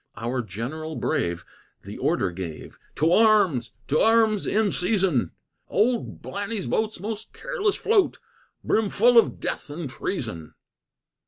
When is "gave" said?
2.31-2.79